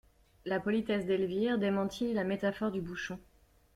La 0.45 0.59
politesse 0.59 1.05
d'Elvire 1.05 1.59
démentit 1.59 2.11
la 2.15 2.23
métaphore 2.23 2.71
du 2.71 2.81
bouchon. 2.81 3.19